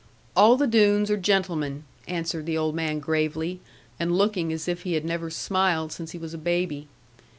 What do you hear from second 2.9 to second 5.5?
gravely, and looking as if he had never